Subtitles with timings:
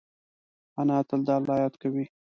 [0.79, 2.05] انا تل د الله یاد کوي